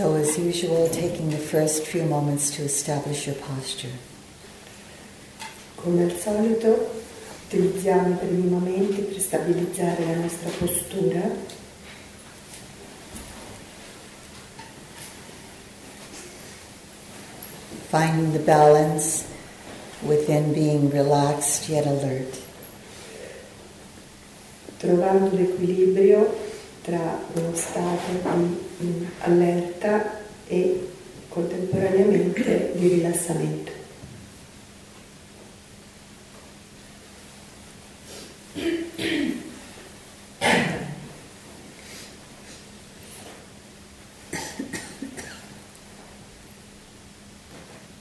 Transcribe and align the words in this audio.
So, 0.00 0.14
as 0.14 0.38
usual, 0.38 0.88
taking 0.88 1.28
the 1.28 1.36
first 1.36 1.84
few 1.84 2.04
moments 2.04 2.56
to 2.56 2.62
establish 2.62 3.26
your 3.26 3.36
posture. 3.36 3.92
Come 5.76 6.04
al 6.04 6.18
solito 6.18 7.02
utilizziamo 7.44 8.14
i 8.14 8.16
primi 8.16 8.48
momenti 8.48 9.02
per 9.02 9.20
stabilizzare 9.20 10.06
la 10.06 10.14
nostra 10.14 10.48
postura. 10.58 11.20
Finding 17.90 18.32
the 18.32 18.38
balance 18.38 19.26
within 20.00 20.54
being 20.54 20.90
relaxed 20.90 21.68
yet 21.68 21.84
alert. 21.84 22.38
Trovando 24.78 25.36
l'equilibrio 25.36 26.49
tra 26.82 27.20
uno 27.34 27.54
stato 27.54 28.58
di 28.78 29.06
allerta 29.20 30.20
e 30.46 30.88
contemporaneamente 31.28 32.72
di 32.74 32.88
rilassamento. 32.88 33.78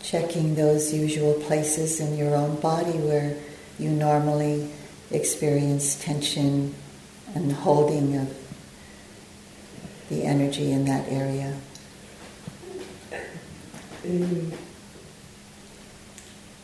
Checking 0.01 0.55
those 0.55 0.91
usual 0.91 1.35
places 1.35 1.99
in 1.99 2.17
your 2.17 2.33
own 2.35 2.55
body 2.59 2.97
where 2.97 3.35
you 3.77 3.91
normally 3.91 4.67
experience 5.11 5.95
tension 6.03 6.73
and 7.35 7.51
holding 7.51 8.17
of 8.17 8.48
the 10.09 10.23
energy 10.23 10.71
in 10.71 10.85
that 10.85 11.07
area. 11.09 11.53
Ehm, 14.03 14.51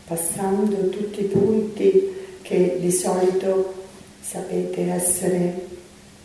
passando 0.05 0.89
tutti 0.89 1.21
i 1.21 1.25
punti 1.25 2.13
che 2.41 2.77
di 2.79 2.91
solito 2.91 3.87
sapete 4.21 4.91
essere 4.91 5.67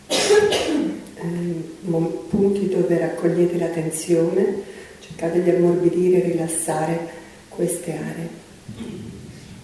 eh, 0.07 1.69
punti 2.29 2.69
dove 2.69 2.97
raccogliete 2.97 3.57
la 3.57 3.67
tensione, 3.67 4.63
cercate 4.99 5.43
di 5.43 5.49
ammorbidire 5.49 6.23
e 6.23 6.31
rilassare 6.31 7.09
queste 7.49 7.93
aree. 7.93 8.29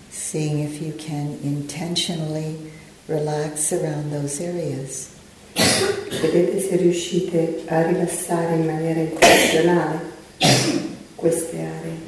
Seeing 0.10 0.60
if 0.60 0.82
you 0.82 0.94
can 0.96 1.38
intentionally 1.42 2.72
relax 3.08 3.72
around 3.72 4.12
those 4.12 4.42
areas. 4.42 5.17
Vedete 6.22 6.60
se 6.60 6.76
riuscite 6.76 7.64
a 7.68 7.82
rilassare 7.84 8.56
in 8.56 8.66
maniera 8.66 9.00
intenzionale 9.00 10.00
queste 11.16 11.58
aree. 11.58 12.06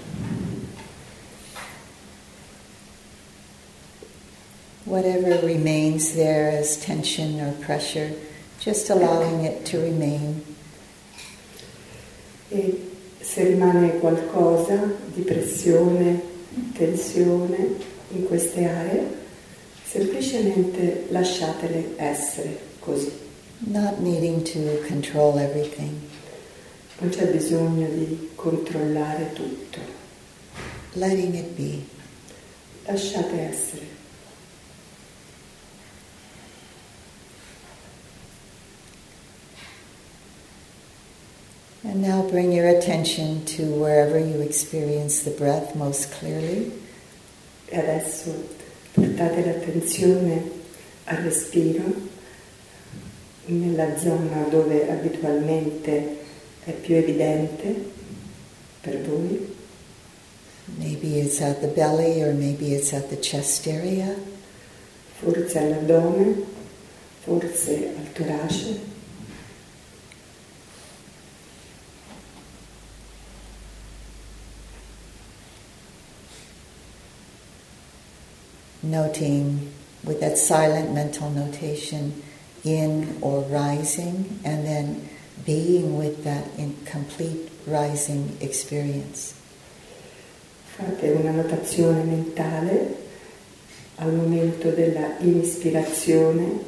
Whatever 4.86 5.44
remains 5.44 6.14
there 6.14 6.58
as 6.58 6.78
tension 6.78 7.40
or 7.40 7.54
pressure, 7.64 8.12
just 8.60 8.90
allowing 8.90 9.46
it 9.46 9.64
to 9.66 9.80
remain. 9.80 10.44
E 12.50 12.90
se 13.20 13.44
rimane 13.44 14.00
qualcosa 14.00 14.96
di 15.14 15.22
pressione, 15.22 16.22
tensione 16.74 17.76
in 18.10 18.26
queste 18.26 18.66
aree, 18.66 19.06
semplicemente 19.84 21.06
lasciatele 21.10 21.94
essere 21.98 22.60
così. 22.80 23.29
Not 23.66 24.00
needing 24.00 24.44
to 24.46 24.84
control 24.88 25.38
everything. 25.38 26.00
Non 27.00 27.10
c'è 27.10 27.28
bisogno 27.28 27.88
di 27.90 28.32
controllare 28.36 29.34
tutto. 29.34 29.80
Letting 30.94 31.36
it 31.36 31.56
be. 31.56 31.84
Lasciate 32.86 33.40
essere. 33.40 33.88
And 41.84 42.02
now 42.02 42.22
bring 42.30 42.54
your 42.54 42.68
attention 42.68 43.44
to 43.58 43.64
wherever 43.64 44.18
you 44.18 44.42
experience 44.42 45.24
the 45.24 45.32
breath 45.32 45.76
most 45.76 46.12
clearly. 46.12 46.72
E 47.66 47.78
adesso 47.78 48.32
portate 48.94 49.46
l'attenzione 49.46 50.50
al 51.06 51.18
respiro 51.18 52.18
nella 53.52 53.98
zona 53.98 54.44
dove 54.50 54.90
abitualmente 54.90 56.18
è 56.64 56.72
più 56.72 56.96
evidente 56.96 57.92
per 58.82 59.02
voi. 59.02 59.56
Maybe 60.78 61.20
it's 61.20 61.42
at 61.42 61.62
the 61.62 61.68
belly 61.68 62.22
or 62.22 62.34
maybe 62.34 62.74
it's 62.74 62.94
at 62.94 63.10
the 63.10 63.18
chest 63.18 63.68
area. 63.68 64.16
Forse 65.20 65.58
all'addome, 65.58 66.44
forse 67.22 67.94
al 67.98 68.12
torace. 68.14 68.88
Noting 78.82 79.72
with 80.04 80.20
that 80.22 80.38
silent 80.38 80.94
mental 80.94 81.30
notation 81.30 82.24
in 82.70 83.18
or 83.22 83.42
rising, 83.50 84.40
and 84.44 84.66
then 84.66 85.10
being 85.46 85.98
with 85.98 86.24
that 86.24 86.46
in 86.58 86.76
complete 86.86 87.50
rising 87.66 88.38
experience. 88.40 89.34
Fate 90.76 91.10
una 91.12 91.32
notazione 91.32 92.04
mentale 92.04 92.96
al 93.96 94.14
momento 94.14 94.70
della 94.70 95.18
ispirazione, 95.20 96.68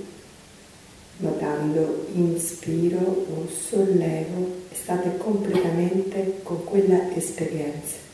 notando 1.17 2.07
inspiro 2.13 2.99
o 2.99 3.47
sollevo 3.47 4.59
state 4.71 5.17
completamente 5.17 6.39
con 6.43 6.63
quella 6.63 7.13
esperienza. 7.15 8.10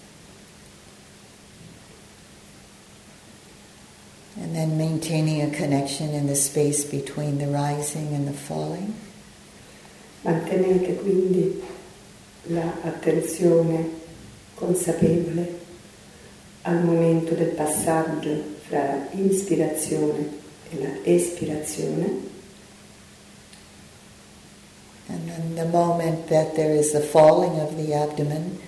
And 4.48 4.56
then 4.56 4.78
maintaining 4.78 5.42
a 5.42 5.50
connection 5.54 6.14
in 6.14 6.28
the 6.28 6.36
space 6.36 6.86
between 6.86 7.38
the 7.38 7.48
rising 7.48 8.14
and 8.14 8.26
the 8.26 8.32
falling. 8.32 8.96
Mantenete 10.24 10.96
quindi 10.96 11.62
l'attenzione 12.44 13.90
consapevole 14.56 15.60
al 16.62 16.82
momento 16.82 17.36
del 17.36 17.56
passaggio 17.56 18.42
fra 18.66 19.10
ispirazione 19.12 20.30
e 20.70 20.80
la 20.80 21.04
espirazione. 21.04 22.06
And 25.10 25.28
then 25.28 25.56
the 25.56 25.66
moment 25.66 26.30
that 26.30 26.56
there 26.56 26.74
is 26.74 26.94
the 26.94 27.02
falling 27.02 27.60
of 27.60 27.76
the 27.76 27.94
abdomen, 27.94 28.60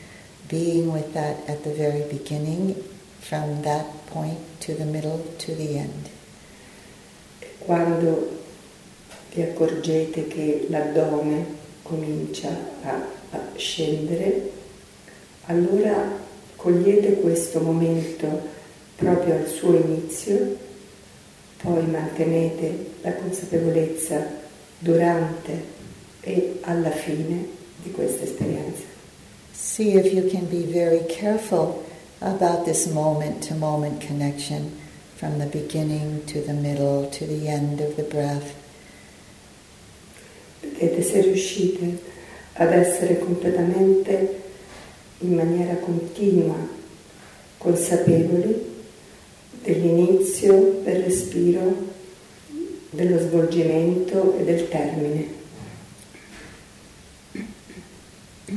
being 0.49 0.91
with 0.91 1.13
that 1.13 1.37
at 1.47 1.63
the 1.63 1.73
very 1.73 2.03
beginning 2.09 2.75
from 3.29 3.61
that 3.61 3.85
point 4.07 4.39
to 4.59 4.73
the 4.73 4.85
middle 4.85 5.19
to 5.37 5.53
the 5.53 5.77
end. 5.77 6.09
Quando 7.59 8.39
vi 9.31 9.43
accorgete 9.43 10.27
che 10.27 10.65
l'addome 10.67 11.45
comincia 11.83 12.49
a, 12.81 12.95
a 13.29 13.39
scendere, 13.55 14.49
allora 15.45 16.11
cogliete 16.55 17.19
questo 17.19 17.59
momento 17.59 18.57
proprio 18.95 19.35
al 19.35 19.47
suo 19.47 19.75
inizio, 19.75 20.57
poi 21.61 21.85
mantenete 21.85 22.93
la 23.01 23.13
consapevolezza 23.13 24.25
durante 24.79 25.77
e 26.21 26.57
alla 26.61 26.91
fine 26.91 27.47
di 27.83 27.91
questa 27.91 28.23
esperienza. 28.23 28.85
See 29.51 29.93
if 29.93 30.11
you 30.13 30.27
can 30.27 30.47
be 30.49 30.65
very 30.65 31.05
careful 31.05 31.85
about 32.21 32.65
this 32.65 32.87
moment 32.87 33.43
to 33.43 33.55
moment 33.55 34.01
connection 34.01 34.77
from 35.15 35.39
the 35.39 35.45
beginning 35.45 36.25
to 36.25 36.41
the 36.41 36.53
middle 36.53 37.09
to 37.09 37.25
the 37.25 37.47
end 37.47 37.79
of 37.79 37.95
the 37.95 38.03
breath. 38.03 38.55
Vedete 40.61 41.01
se 41.01 41.21
riuscite 41.21 41.99
ad 42.53 42.73
essere 42.73 43.19
completamente 43.19 44.41
in 45.19 45.33
maniera 45.33 45.75
continua 45.75 46.57
consapevoli 47.57 48.83
dell'inizio 49.61 50.81
del 50.83 51.03
respiro, 51.03 51.87
dello 52.89 53.19
svolgimento 53.19 54.37
e 54.37 54.43
del 54.43 54.67
termine. 54.67 55.38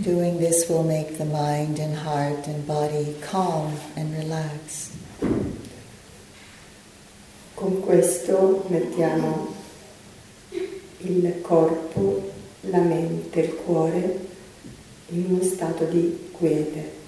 Doing 0.00 0.38
this 0.38 0.70
will 0.70 0.84
make 0.84 1.18
the 1.18 1.26
mind 1.26 1.78
and 1.78 1.94
heart 1.94 2.46
and 2.46 2.66
body 2.66 3.14
calm 3.20 3.76
and 3.94 4.10
relaxed. 4.16 4.92
Con 7.54 7.80
questo 7.82 8.64
mettiamo 8.68 9.54
il 11.00 11.40
corpo, 11.42 12.22
la 12.62 12.80
mente, 12.80 13.40
il 13.40 13.54
cuore 13.54 14.18
in 15.08 15.26
uno 15.28 15.42
stato 15.42 15.84
di 15.84 16.30
quiete. 16.32 17.01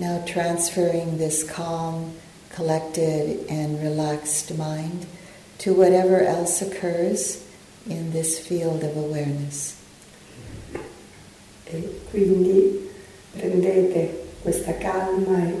Now 0.00 0.22
transferring 0.26 1.18
this 1.18 1.44
calm, 1.44 2.14
collected, 2.48 3.46
and 3.50 3.82
relaxed 3.82 4.56
mind 4.56 5.06
to 5.58 5.74
whatever 5.74 6.20
else 6.22 6.62
occurs 6.62 7.46
in 7.88 8.10
this 8.12 8.38
field 8.38 8.82
of 8.82 8.96
awareness. 8.96 9.76
E 11.66 12.00
quindi 12.10 12.90
prendete 13.32 14.26
questa 14.42 14.72
calma 14.78 15.48
e 15.48 15.60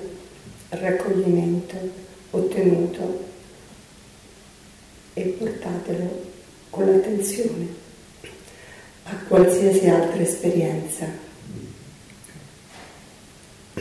raccoglimento 0.70 1.76
ottenuto 2.30 3.28
e 5.12 5.22
portatelo 5.22 6.26
con 6.70 6.86
l'attenzione 6.86 7.68
a 9.04 9.16
qualsiasi 9.28 9.88
altra 9.88 10.22
esperienza 10.22 11.19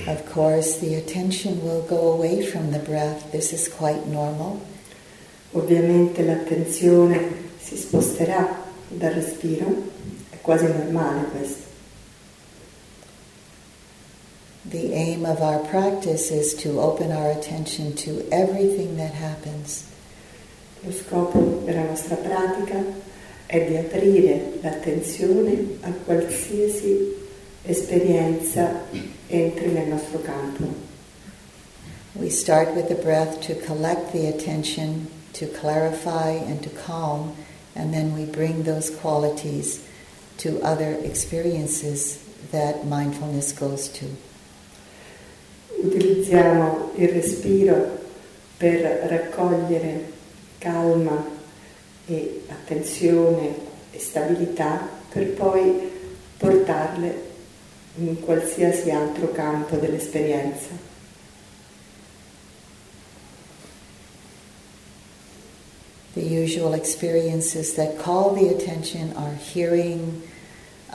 Of 0.09 0.25
course, 0.25 0.79
the 0.79 0.95
attention 0.95 1.63
will 1.63 1.83
go 1.83 2.11
away 2.11 2.43
from 2.43 2.71
the 2.71 2.79
breath. 2.79 3.31
This 3.31 3.53
is 3.53 3.69
quite 3.69 4.07
normal. 4.07 4.59
Ovviamente 5.53 6.25
l'attenzione 6.25 7.51
si 7.61 7.77
sposterà 7.77 8.65
dal 8.87 9.11
respiro, 9.11 9.67
è 10.31 10.37
quasi 10.41 10.65
normale 10.65 11.25
questo. 11.29 11.67
The 14.63 14.93
aim 14.95 15.25
of 15.25 15.41
our 15.41 15.59
practice 15.67 16.31
is 16.31 16.55
to 16.55 16.79
open 16.79 17.11
our 17.11 17.29
attention 17.29 17.93
to 17.97 18.25
everything 18.31 18.97
that 18.97 19.13
happens. 19.13 19.83
Lo 20.81 20.91
scopo 20.91 21.61
della 21.65 21.83
nostra 21.83 22.15
pratica 22.15 22.83
è 23.45 23.63
di 23.63 23.77
aprire 23.77 24.57
l'attenzione 24.61 25.77
a 25.81 25.91
qualsiasi 25.91 27.18
esperienza 27.63 28.85
entri 29.27 29.71
nel 29.71 29.87
nostro 29.87 30.19
campo. 30.19 30.87
We 32.15 32.29
start 32.29 32.73
with 32.75 32.87
the 32.87 32.95
breath 32.95 33.41
to 33.41 33.55
collect 33.55 34.11
the 34.11 34.27
attention, 34.27 35.07
to 35.33 35.45
clarify 35.47 36.31
and 36.31 36.61
to 36.63 36.69
calm, 36.69 37.35
and 37.75 37.93
then 37.93 38.13
we 38.13 38.25
bring 38.25 38.63
those 38.63 38.89
qualities 38.89 39.85
to 40.37 40.59
other 40.61 40.97
experiences 41.03 42.17
that 42.51 42.85
mindfulness 42.85 43.53
goes 43.53 43.89
to. 43.89 44.05
Utilizziamo 45.81 46.91
il 46.95 47.09
respiro 47.09 47.99
per 48.57 48.81
raccogliere 49.07 50.11
calma 50.57 51.25
e 52.05 52.41
attenzione 52.47 53.55
e 53.91 53.99
stabilità 53.99 54.89
per 55.09 55.33
poi 55.33 55.89
portarle 56.37 57.28
in 58.07 58.19
qualsiasi 58.21 58.91
altro 58.91 59.31
campo 59.31 59.75
dell'esperienza. 59.75 60.87
The 66.13 66.21
usual 66.21 66.73
experiences 66.73 67.73
that 67.75 67.97
call 67.97 68.33
the 68.33 68.49
attention 68.49 69.13
are 69.15 69.35
hearing, 69.35 70.21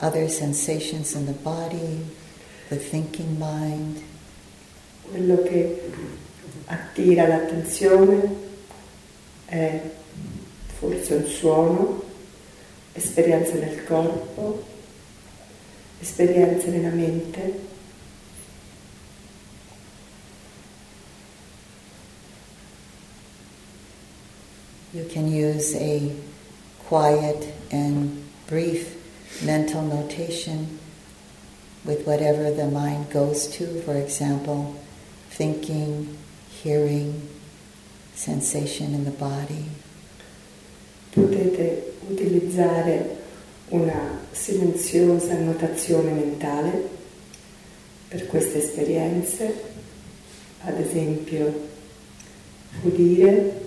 other 0.01 0.27
sensations 0.27 1.15
in 1.15 1.25
the 1.25 1.31
body, 1.31 2.05
the 2.69 2.75
thinking 2.75 3.37
mind. 3.39 4.01
Quello 5.09 5.41
che 5.43 5.81
attira 6.65 7.27
l'attenzione 7.27 8.43
è 9.45 9.79
forse 10.79 11.13
un 11.13 11.25
suono, 11.27 12.03
esperienze 12.93 13.53
nel 13.53 13.83
corpo, 13.85 14.73
esperienze 15.99 16.67
nella 16.67 16.93
mente. 16.93 17.73
You 24.93 25.05
can 25.05 25.27
use 25.27 25.75
a 25.75 26.15
quiet 26.87 27.53
and 27.69 28.23
brief 28.47 28.95
mental 29.43 29.81
notation 29.81 30.79
with 31.83 32.05
whatever 32.07 32.49
the 32.49 32.67
mind 32.67 33.09
goes 33.09 33.47
to, 33.57 33.81
for 33.81 33.95
example, 33.95 34.75
thinking, 35.29 36.17
hearing, 36.49 37.29
sensation 38.15 38.93
in 38.93 39.03
the 39.03 39.11
body. 39.11 39.65
Potete 41.11 41.93
utilizzare 42.09 43.17
una 43.69 44.19
silenziosa 44.31 45.33
annotazione 45.33 46.11
mentale 46.11 46.89
per 48.07 48.27
queste 48.27 48.59
esperienze, 48.59 49.53
ad 50.61 50.79
esempio 50.79 51.67
udire, 52.81 53.61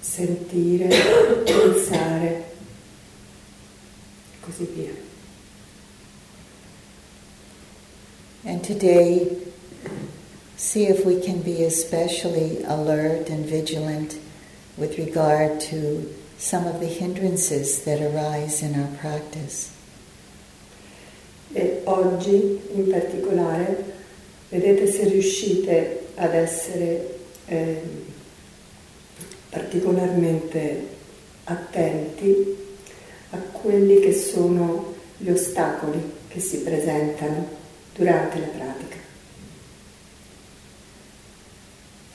sentire, 0.00 0.88
pensare 1.44 2.44
e 4.32 4.40
così 4.40 4.64
via. 4.74 5.10
And 8.44 8.62
today, 8.62 9.52
see 10.56 10.86
if 10.86 11.04
we 11.04 11.20
can 11.20 11.42
be 11.42 11.64
especially 11.64 12.62
alert 12.64 13.30
and 13.30 13.44
vigilant 13.44 14.18
with 14.76 14.98
regard 14.98 15.60
to 15.70 16.12
some 16.42 16.66
of 16.66 16.80
the 16.80 16.88
hindrances 16.88 17.84
that 17.84 18.02
arise 18.02 18.62
in 18.62 18.74
our 18.74 18.88
practice. 18.98 19.70
E 21.54 21.82
oggi 21.84 22.60
in 22.74 22.90
particolare 22.90 23.84
vedete 24.48 24.90
se 24.90 25.04
riuscite 25.04 26.08
ad 26.16 26.34
essere 26.34 27.18
eh, 27.46 27.80
particolarmente 29.50 30.88
attenti 31.44 32.56
a 33.30 33.38
quelli 33.38 34.00
che 34.00 34.12
sono 34.12 34.94
gli 35.18 35.30
ostacoli 35.30 36.12
che 36.26 36.40
si 36.40 36.62
presentano 36.62 37.46
durante 37.94 38.40
la 38.40 38.46
pratica. 38.46 38.96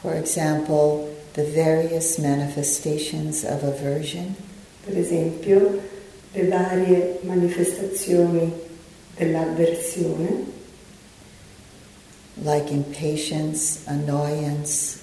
For 0.02 0.14
example, 0.16 1.17
the 1.38 1.44
various 1.44 2.18
manifestations 2.18 3.44
of 3.44 3.64
aversion, 3.64 4.36
Per 4.84 4.98
esempio, 4.98 5.82
le 6.34 6.48
varie 6.48 7.20
manifestazioni 7.22 8.52
dell'avversione, 9.16 10.46
like 12.42 12.72
impatience, 12.72 13.82
annoyance, 13.84 15.00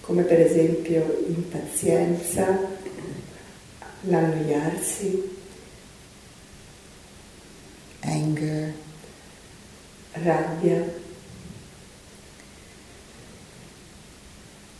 come 0.00 0.22
per 0.22 0.40
esempio 0.40 1.24
impazienza, 1.28 2.58
l'annoiarsi, 4.00 5.36
anger, 8.00 8.74
rabbia, 10.12 10.97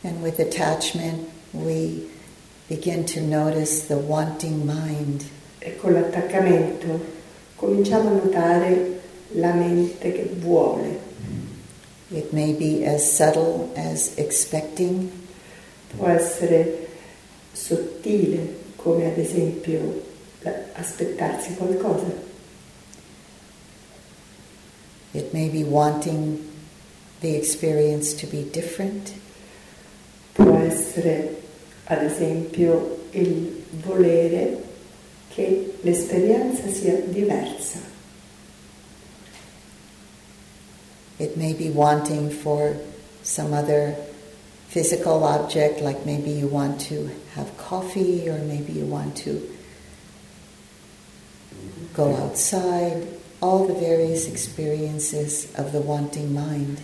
and 0.09 0.23
with 0.23 0.39
attachment 0.39 1.29
we 1.53 2.07
begin 2.69 3.05
to 3.05 3.21
notice 3.21 3.83
the 3.89 3.97
wanting 3.99 4.65
mind. 4.65 5.25
e 5.61 5.77
con 5.77 5.93
l'attaccamento 5.93 7.01
cominciamo 7.57 8.09
a 8.11 8.13
notare 8.13 9.01
la 9.33 9.53
mente 9.53 10.13
che 10.13 10.25
vuole. 10.39 11.07
It 12.11 12.33
may 12.33 12.55
be 12.55 12.87
as 12.87 13.03
subtle 13.17 13.71
as 13.77 14.13
expecting, 14.17 15.11
Può 15.97 16.07
essere 16.09 16.87
sottile, 17.53 18.55
come 18.77 19.07
ad 19.07 19.19
esempio 19.19 20.03
aspettarsi 20.75 21.55
qualcosa. 21.57 22.27
it 25.15 25.33
may 25.33 25.49
be 25.49 25.65
wanting 25.65 26.47
the 27.21 27.35
experience 27.35 28.13
to 28.15 28.27
be 28.27 28.45
different, 28.45 29.15
Può 30.39 30.57
essere 30.57 31.37
ad 31.87 32.01
esempio 32.05 33.07
il 33.11 33.65
volere 33.85 34.63
che 35.35 35.75
l'esperienza 35.81 36.69
sia 36.69 36.95
diversa. 36.95 37.81
It 41.19 41.37
may 41.37 41.55
be 41.55 41.71
wanting 41.71 42.31
for 42.31 42.77
some 43.23 43.53
other 43.53 43.97
physical 44.69 45.25
object, 45.25 45.81
like 45.81 46.07
maybe 46.07 46.31
you 46.31 46.47
want 46.47 46.81
to 46.89 47.11
have 47.35 47.51
coffee 47.57 48.29
or 48.29 48.39
maybe 48.39 48.73
you 48.73 48.87
want 48.87 49.17
to 49.25 49.41
go 51.95 52.15
outside, 52.15 53.09
all 53.41 53.67
the 53.67 53.75
various 53.75 54.29
experiences 54.29 55.49
of 55.57 55.73
the 55.73 55.81
wanting 55.81 56.33
mind. 56.33 56.81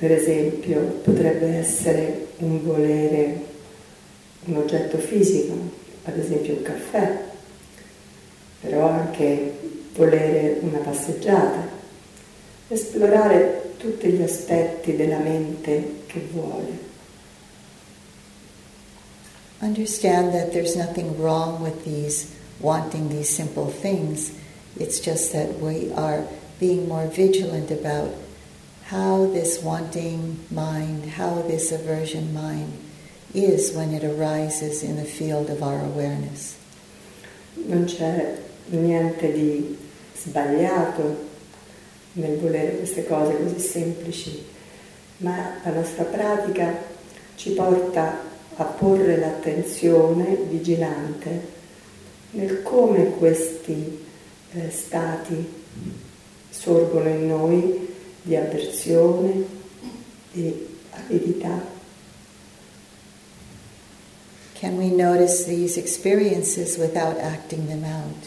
Per 0.00 0.10
esempio, 0.10 0.80
potrebbe 1.04 1.46
essere 1.58 2.28
un 2.38 2.62
volere 2.64 3.44
un 4.46 4.56
oggetto 4.56 4.96
fisico, 4.96 5.52
ad 6.04 6.18
esempio 6.18 6.54
un 6.54 6.62
caffè, 6.62 7.20
però 8.62 8.88
anche 8.88 9.58
volere 9.94 10.56
una 10.62 10.78
passeggiata, 10.78 11.68
esplorare 12.68 13.74
tutti 13.76 14.08
gli 14.08 14.22
aspetti 14.22 14.96
della 14.96 15.18
mente 15.18 16.04
che 16.06 16.26
vuole. 16.32 16.78
Understand 19.60 20.32
that 20.32 20.50
there's 20.52 20.76
nothing 20.76 21.14
wrong 21.18 21.60
with 21.60 21.84
these 21.84 22.28
wanting 22.60 23.10
these 23.10 23.28
simple 23.28 23.66
things. 23.66 24.32
It's 24.78 24.98
just 24.98 25.32
that 25.32 25.60
we 25.60 25.92
are 25.94 26.24
being 26.58 26.88
more 26.88 27.04
vigilant 27.04 27.70
about 27.70 28.14
how 28.90 29.26
this 29.26 29.62
wanting 29.62 30.36
mind, 30.50 31.04
how 31.10 31.42
this 31.42 31.70
aversion 31.70 32.34
mind 32.34 32.76
is 33.32 33.72
when 33.72 33.94
it 33.94 34.02
arises 34.02 34.82
in 34.82 34.96
the 34.96 35.04
field 35.04 35.48
of 35.48 35.62
our 35.62 35.78
awareness. 35.78 36.56
Non 37.54 37.84
c'è 37.84 38.36
niente 38.70 39.32
di 39.32 39.78
sbagliato 40.16 41.28
nel 42.14 42.36
volere 42.38 42.78
queste 42.78 43.06
cose 43.06 43.36
così 43.36 43.60
semplici, 43.60 44.44
ma 45.18 45.60
la 45.62 45.70
nostra 45.70 46.02
pratica 46.02 46.74
ci 47.36 47.50
porta 47.50 48.22
a 48.56 48.64
porre 48.64 49.16
l'attenzione 49.16 50.34
vigilante 50.34 51.58
nel 52.32 52.64
come 52.64 53.10
questi 53.10 54.04
eh, 54.52 54.70
stati 54.70 55.62
sorgono 56.50 57.08
in 57.08 57.28
noi 57.28 57.89
di 58.22 58.36
avversione, 58.36 59.44
di 60.32 60.66
avidità. 60.90 61.78
Can 64.54 64.76
we 64.76 64.90
notice 64.90 65.44
these 65.44 65.78
experiences 65.78 66.76
without 66.76 67.18
acting 67.18 67.66
them 67.66 67.84
out? 67.84 68.26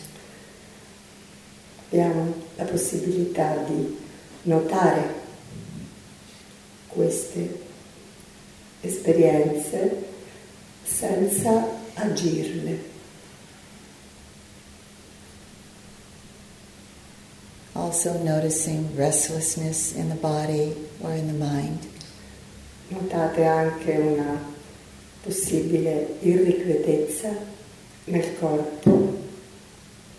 Abbiamo 1.91 2.33
la 2.55 2.65
possibilità 2.65 3.55
di 3.67 3.95
notare 4.43 5.13
queste 6.87 7.61
esperienze 8.81 10.05
senza 10.83 11.67
agirle. 11.93 12.92
Also 17.75 18.17
noticing 18.19 18.95
restlessness 18.95 19.93
in 19.95 20.09
the 20.09 20.15
body 20.15 20.75
or 21.01 21.11
in 21.13 21.27
the 21.27 21.33
mind. 21.33 21.79
Notate 22.89 23.45
anche 23.45 23.91
una 23.97 24.39
possibile 25.23 26.17
irrequietezza 26.19 27.33
nel 28.05 28.37
corpo 28.37 29.17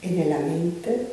e 0.00 0.10
nella 0.10 0.38
mente. 0.38 1.12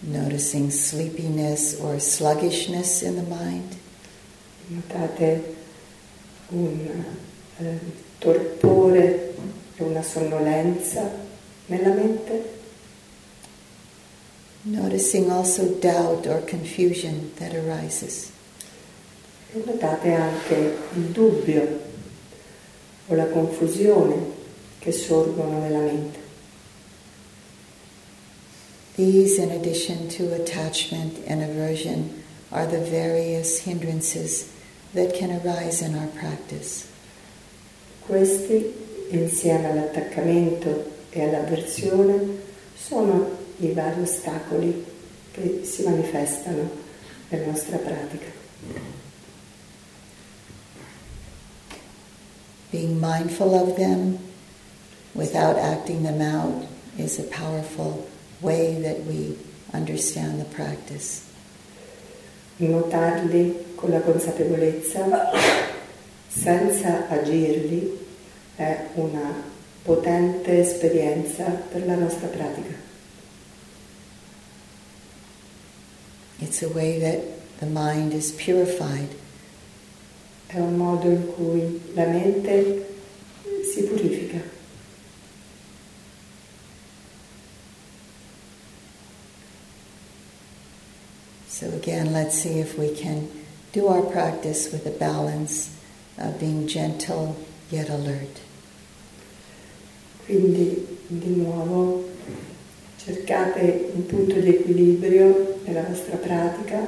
Noticing 0.00 0.70
sleepiness 0.70 1.78
or 1.80 2.00
sluggishness 2.00 3.02
in 3.02 3.14
the 3.14 3.34
mind. 3.34 3.76
Notate 4.66 5.54
un 6.48 7.04
eh, 7.58 7.78
torpore 8.18 9.34
e 9.76 9.82
una 9.84 10.02
sonnolenza 10.02 11.08
nella 11.66 11.92
mente. 11.92 12.60
Noticing 14.64 15.30
also 15.30 15.74
doubt 15.80 16.26
or 16.26 16.40
confusion 16.42 17.32
that 17.36 17.52
arises. 17.52 18.30
Notate 19.54 20.12
anche 20.12 20.76
il 20.94 21.10
dubbio 21.10 21.80
o 23.08 23.14
la 23.14 23.26
confusione 23.26 24.14
che 24.78 24.92
sorgono 24.92 25.58
nella 25.58 25.80
mente. 25.80 26.18
These, 28.94 29.38
in 29.38 29.50
addition 29.50 30.08
to 30.08 30.32
attachment 30.34 31.18
and 31.26 31.42
aversion, 31.42 32.22
are 32.50 32.66
the 32.66 32.78
various 32.78 33.60
hindrances 33.60 34.48
that 34.94 35.12
can 35.12 35.40
arise 35.40 35.82
in 35.82 35.96
our 35.96 36.08
practice. 36.08 36.86
Questi, 38.06 38.72
insieme 39.10 39.70
all'attaccamento 39.70 40.90
e 41.10 41.24
all'avversione, 41.24 42.40
sono 42.76 43.41
i 43.62 43.72
vari 43.72 44.02
ostacoli 44.02 44.84
che 45.30 45.62
si 45.64 45.82
manifestano 45.82 46.68
nella 47.28 47.46
nostra 47.46 47.78
pratica. 47.78 48.40
Being 52.70 53.00
mindful 53.00 53.54
of 53.54 53.76
them 53.76 54.18
without 55.12 55.56
acting 55.56 56.02
them 56.02 56.20
out 56.20 56.66
is 56.96 57.18
a 57.18 57.24
powerful 57.24 58.08
way 58.40 58.80
that 58.82 59.04
we 59.06 59.36
understand 59.72 60.40
the 60.40 60.46
practice. 60.54 61.22
Notarli 62.56 63.74
con 63.74 63.90
la 63.90 64.00
consapevolezza 64.00 65.30
senza 66.28 67.08
agirli 67.08 67.98
è 68.56 68.88
una 68.94 69.50
potente 69.82 70.60
esperienza 70.60 71.44
per 71.44 71.86
la 71.86 71.94
nostra 71.94 72.28
pratica. 72.28 72.81
It's 76.42 76.62
a 76.62 76.68
way 76.68 76.98
that 76.98 77.58
the 77.60 77.66
mind 77.66 78.12
is 78.12 78.32
purified 78.32 79.08
è 80.52 80.58
un 80.58 80.76
modo 80.76 81.08
in 81.08 81.32
cui 81.34 81.80
la 81.94 82.04
mente 82.04 82.86
si 83.72 83.84
purifica. 83.84 84.38
So 91.48 91.68
again, 91.68 92.12
let's 92.12 92.36
see 92.38 92.58
if 92.58 92.76
we 92.76 92.90
can 92.90 93.28
do 93.72 93.86
our 93.86 94.02
practice 94.02 94.70
with 94.70 94.84
a 94.86 94.90
balance 94.90 95.70
of 96.18 96.38
being 96.38 96.66
gentle 96.66 97.36
yet 97.70 97.88
alert. 97.88 98.40
Quindi 100.26 100.86
di 101.06 101.34
nuovo 101.36 102.10
cercate 103.04 103.90
un 103.94 104.06
punto 104.06 104.38
di 104.38 104.48
equilibrio 104.48 105.58
nella 105.64 105.82
vostra 105.82 106.16
pratica 106.16 106.86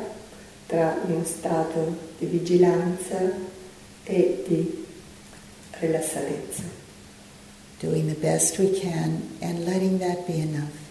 tra 0.66 0.96
uno 1.06 1.24
stato 1.24 1.96
di 2.18 2.26
vigilanza 2.26 3.32
e 4.04 4.44
di 4.46 4.84
rilassatezza. 5.80 6.62
Doing 7.80 8.06
the 8.06 8.20
best 8.20 8.58
we 8.58 8.70
can 8.70 9.36
and 9.40 9.64
letting 9.64 9.98
that 9.98 10.24
be 10.26 10.40
enough. 10.40 10.82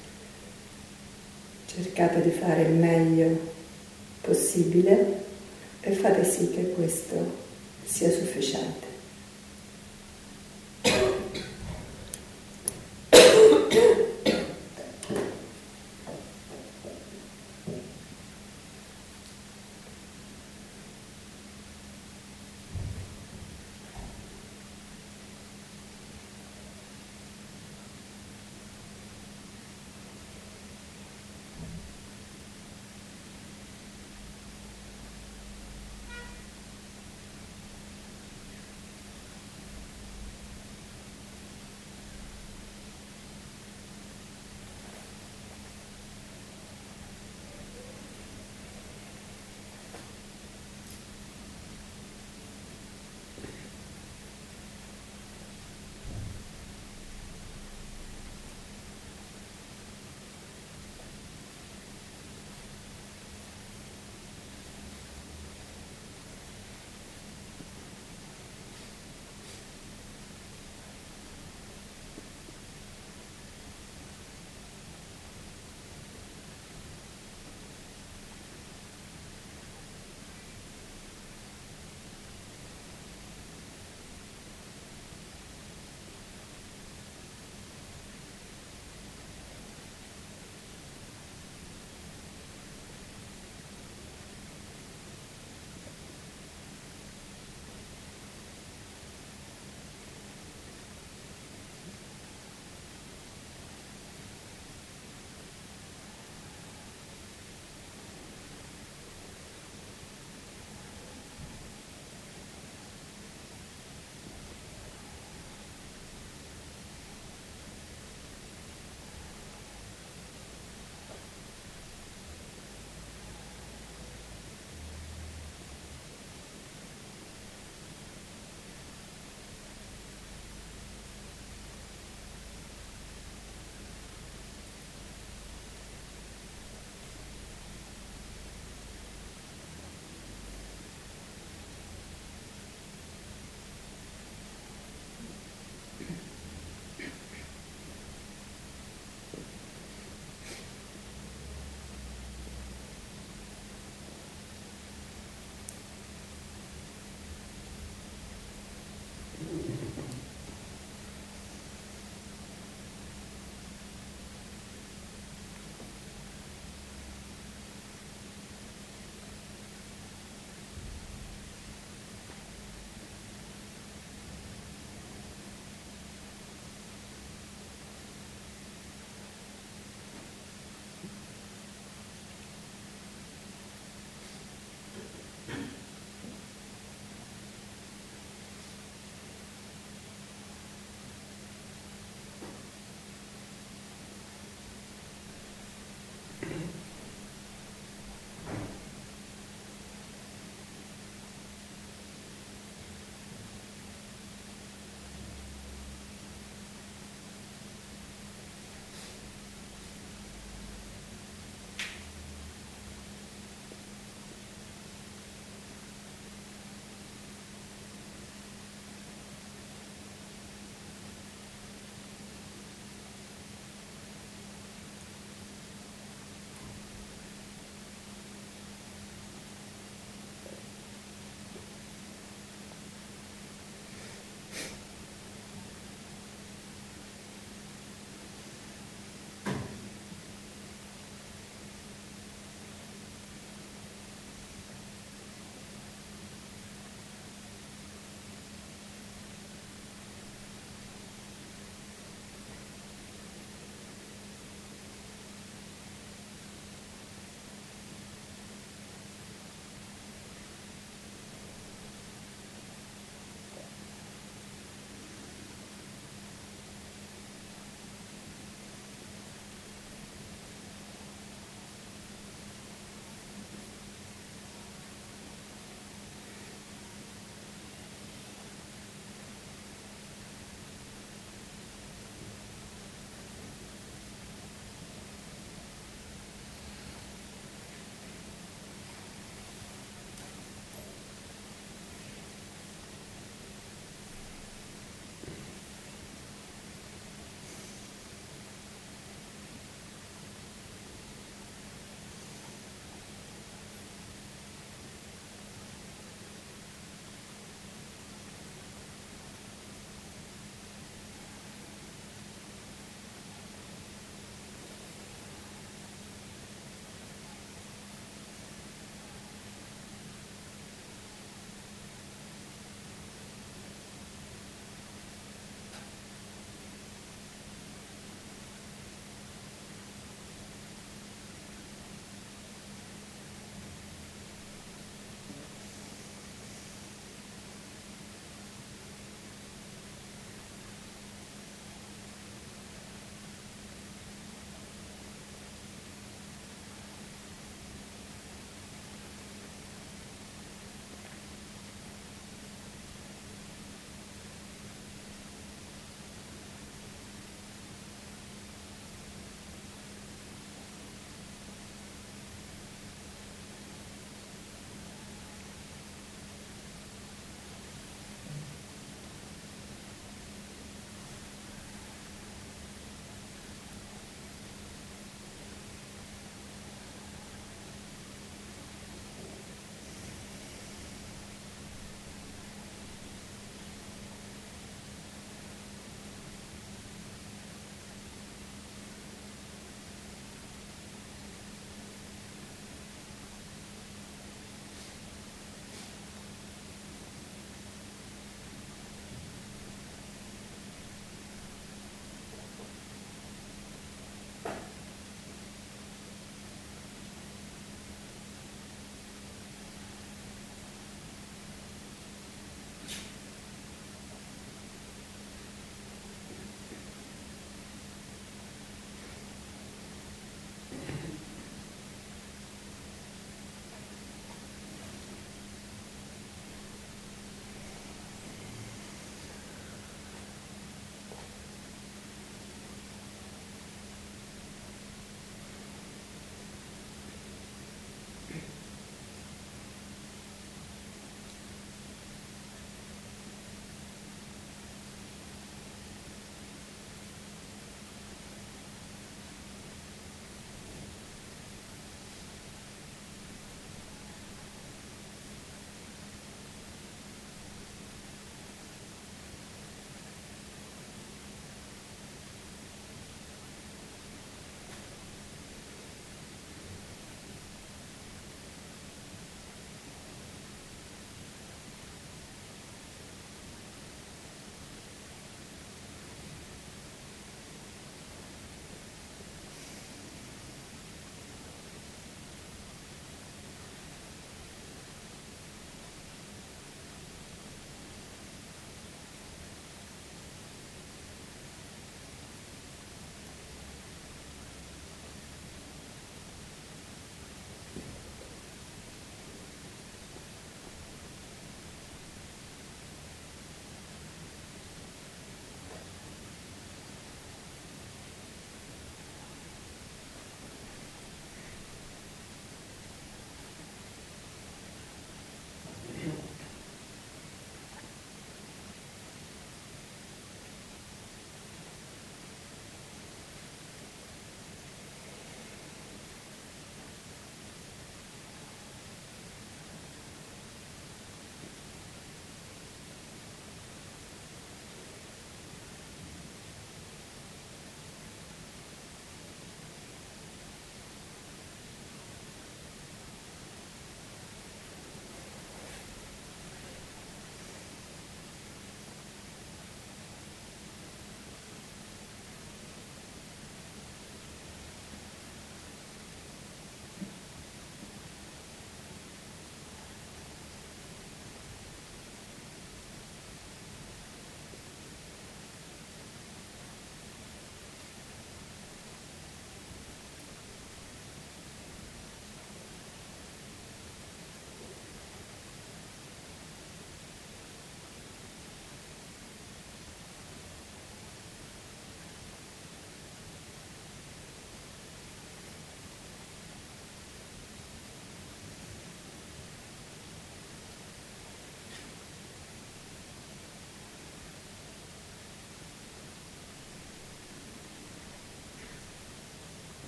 Cercate 1.68 2.22
di 2.22 2.30
fare 2.30 2.64
il 2.64 2.74
meglio 2.74 3.52
possibile 4.22 5.24
e 5.80 5.92
fate 5.94 6.24
sì 6.26 6.52
che 6.52 6.72
questo 6.72 7.42
sia 7.86 8.12
sufficiente. 8.12 8.93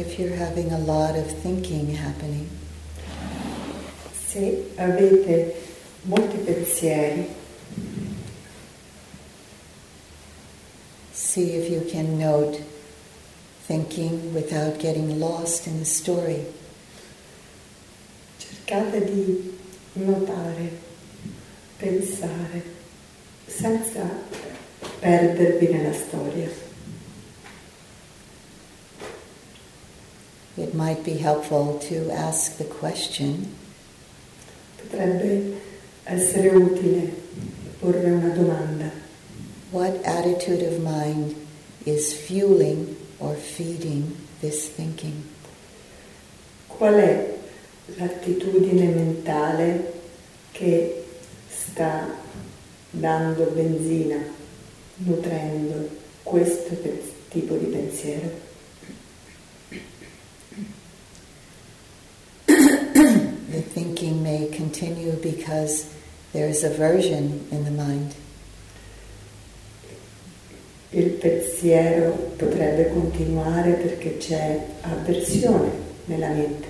if 0.00 0.18
you're 0.18 0.34
having 0.34 0.72
a 0.72 0.78
lot 0.78 1.14
of 1.16 1.26
thinking 1.42 1.94
happening, 1.94 2.48
Se 4.26 4.70
avete 4.76 5.54
molti 6.02 6.36
pensieri, 6.38 7.26
see 11.12 11.56
if 11.56 11.68
you 11.68 11.82
can 11.90 12.16
note 12.16 12.62
thinking 13.66 14.32
without 14.32 14.78
getting 14.78 15.18
lost 15.18 15.66
in 15.66 15.78
the 15.78 15.84
story. 15.84 16.44
cercate 18.70 19.04
di 19.04 19.58
notare, 19.94 20.70
pensare, 21.76 22.62
senza 23.46 24.08
perdervi 25.00 25.66
nella 25.68 25.92
storia. 25.92 26.69
It 30.60 30.74
might 30.74 31.02
be 31.04 31.16
helpful 31.16 31.78
to 31.88 32.10
ask 32.10 32.58
the 32.58 32.64
question 32.64 33.56
Potrebbe 34.76 35.56
essere 36.04 36.48
utile 36.50 37.12
porre 37.80 38.10
una 38.10 38.28
domanda. 38.34 38.90
what 39.70 40.04
attitude 40.04 40.62
of 40.62 40.82
mind 40.82 41.34
is 41.86 42.12
fueling 42.12 42.94
or 43.18 43.34
feeding 43.36 44.16
this 44.42 44.68
thinking? 44.68 45.22
Qual 46.68 46.94
è 46.94 47.34
l'attitudine 47.96 48.88
mentale 48.88 49.92
che 50.52 51.04
sta 51.48 52.06
dando 52.90 53.44
benzina, 53.44 54.22
nutrendo 54.96 55.88
questo 56.22 56.76
tipo 57.30 57.54
di 57.56 57.66
pensiero? 57.66 58.49
The 63.50 63.60
thinking 63.60 64.22
may 64.22 64.48
continue 64.48 65.12
because 65.20 65.92
there 66.32 66.48
is 66.48 66.62
aversion 66.62 67.46
in 67.50 67.64
the 67.64 67.70
mind. 67.70 68.14
Il 70.92 71.10
pensiero 71.10 72.12
potrebbe 72.36 72.90
continuare 72.90 73.72
perché 73.72 74.16
c'è 74.16 74.60
avversione 74.82 75.70
nella 76.06 76.28
mente 76.30 76.66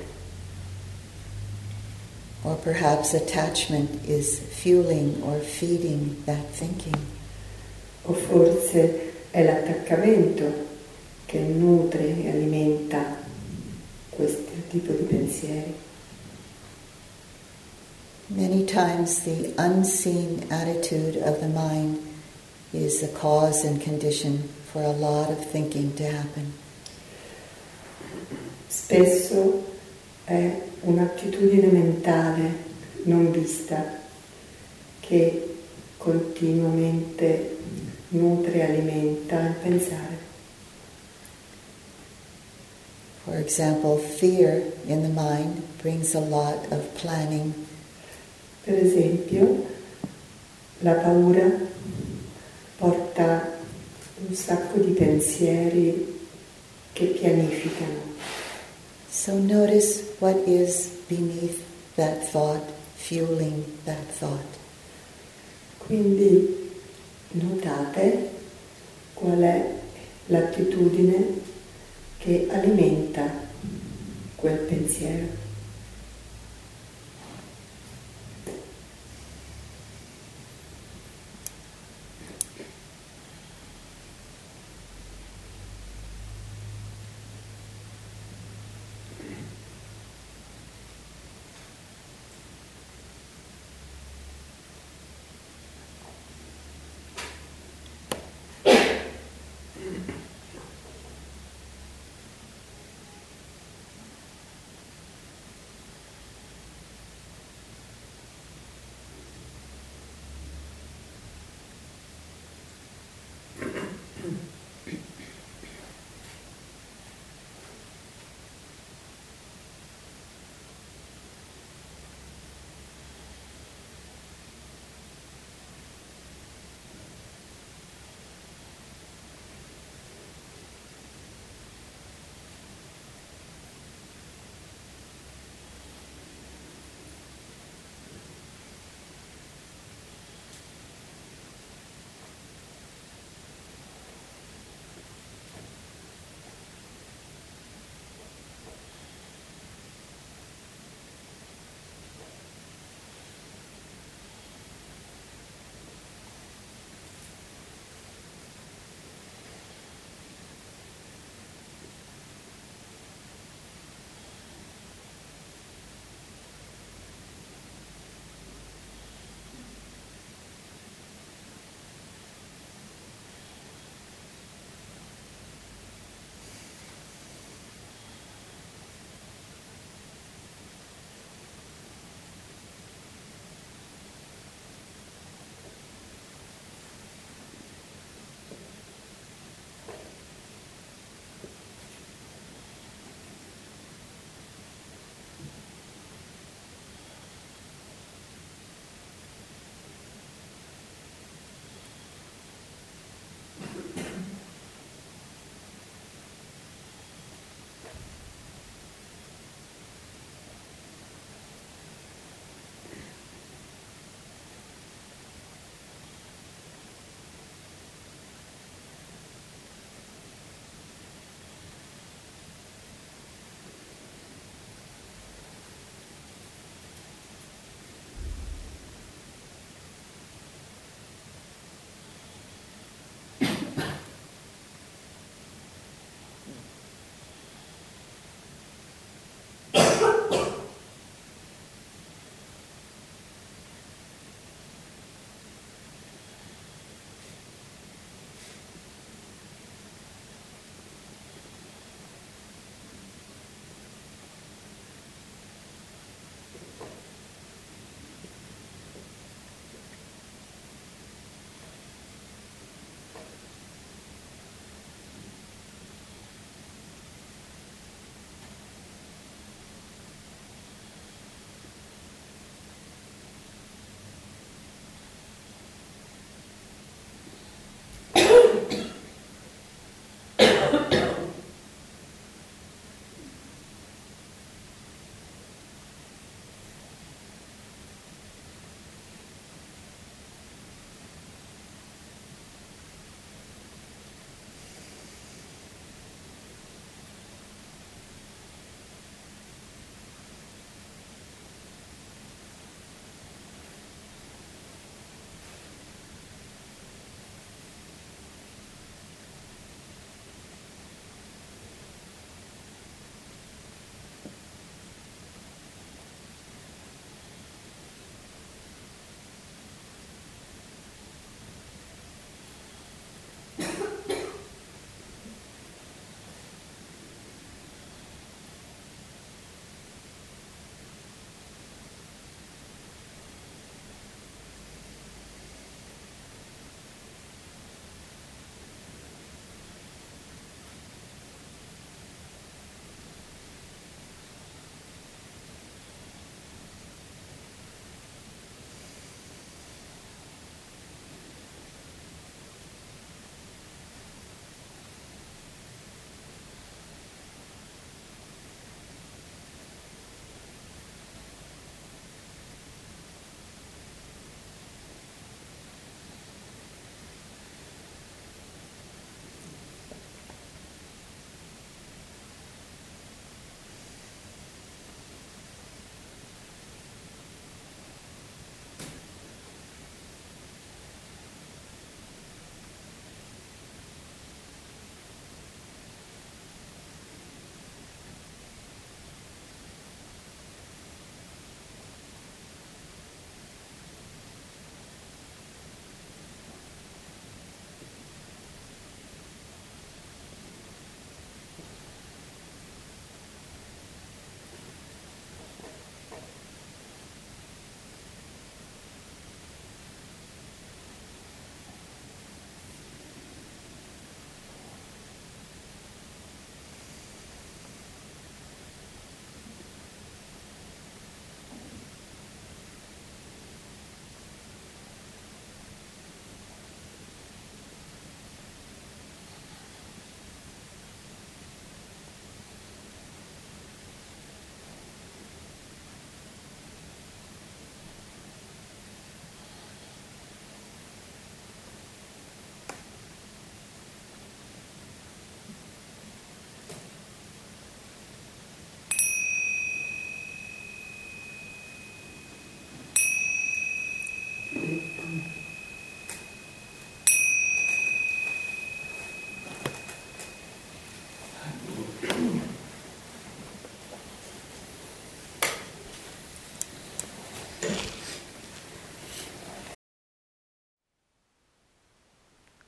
Or 2.43 2.57
perhaps 2.57 3.15
attachment 3.15 4.07
is 4.07 4.39
fueling 4.39 5.23
or 5.23 5.41
feeding 5.41 6.23
that 6.25 6.51
thinking. 6.53 6.97
o 8.05 8.13
forse 8.15 9.13
è 9.31 9.45
l'attaccamento 9.45 10.69
che 11.27 11.39
nutre 11.39 12.25
e 12.25 12.31
alimenta 12.31 13.19
questo 14.09 14.51
tipo 14.69 14.93
di 14.93 15.05
pensieri. 15.05 15.75
Many 18.31 18.65
times 18.65 19.25
the 19.25 19.53
unseen 19.59 20.47
attitude 20.53 21.17
of 21.17 21.41
the 21.41 21.49
mind 21.49 21.99
is 22.73 23.01
the 23.01 23.09
cause 23.09 23.65
and 23.65 23.81
condition 23.81 24.49
for 24.73 24.83
a 24.83 24.93
lot 24.93 25.31
of 25.31 25.45
thinking 25.51 25.93
to 25.97 26.05
happen. 26.05 26.53
Spesso 28.69 29.65
è 30.25 30.63
un'attitudine 30.83 31.73
mentale 31.73 32.55
non 33.03 33.33
vista 33.33 33.99
che 35.01 35.57
continuamente 35.97 37.57
nutre 38.11 38.53
e 38.53 38.63
alimenta 38.63 39.41
il 39.41 39.55
pensare. 39.55 40.19
For 43.25 43.37
example, 43.39 43.99
fear 43.99 44.63
in 44.87 45.03
the 45.03 45.09
mind 45.09 45.63
brings 45.83 46.15
a 46.15 46.21
lot 46.21 46.71
of 46.71 46.95
planning, 46.95 47.67
Per 48.63 48.75
esempio, 48.77 49.67
la 50.81 50.93
paura 50.93 51.51
porta 52.77 53.59
un 54.27 54.35
sacco 54.35 54.79
di 54.79 54.93
pensieri 54.93 56.21
che 56.93 57.07
pianificano. 57.07 58.19
So 59.11 59.39
notice 59.39 60.03
what 60.19 60.47
is 60.47 60.91
beneath 61.09 61.63
that 61.97 62.31
thought, 62.31 62.63
fueling 62.97 63.65
that 63.85 64.07
thought. 64.19 64.59
Quindi 65.79 66.71
notate 67.33 68.31
qual 69.15 69.41
è 69.41 69.75
l'attitudine 70.27 71.41
che 72.19 72.47
alimenta 72.51 73.31
quel 74.37 74.59
pensiero. 74.59 75.40